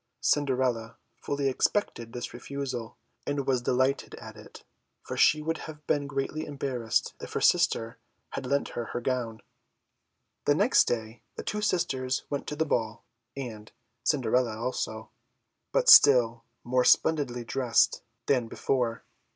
[0.19, 4.63] Cinderella fully expected this refusal, and was delighted at it,
[5.03, 7.99] for she would have been greatly embarrassed if her sister
[8.31, 9.41] had lent her her gown.
[10.45, 13.05] The next day the two sisters went to the ball,
[13.37, 13.71] and
[14.03, 15.11] Cinderella also,
[15.71, 19.03] but still more splendidly dressed than before.